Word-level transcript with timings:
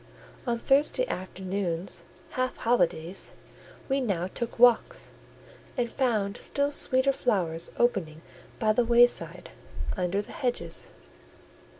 On 0.47 0.57
Thursday 0.57 1.05
afternoons 1.07 2.03
(half 2.31 2.57
holidays) 2.57 3.35
we 3.87 4.01
now 4.01 4.25
took 4.25 4.57
walks, 4.57 5.11
and 5.77 5.91
found 5.91 6.37
still 6.39 6.71
sweeter 6.71 7.13
flowers 7.13 7.69
opening 7.77 8.23
by 8.57 8.73
the 8.73 8.83
wayside, 8.83 9.51
under 9.95 10.19
the 10.23 10.31
hedges. 10.31 10.87